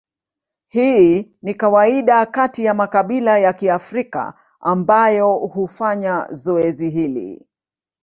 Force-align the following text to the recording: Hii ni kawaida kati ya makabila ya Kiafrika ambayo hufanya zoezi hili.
Hii 0.67 1.31
ni 1.41 1.53
kawaida 1.53 2.25
kati 2.25 2.65
ya 2.65 2.73
makabila 2.73 3.39
ya 3.39 3.53
Kiafrika 3.53 4.33
ambayo 4.59 5.35
hufanya 5.35 6.27
zoezi 6.31 6.89
hili. 6.89 7.47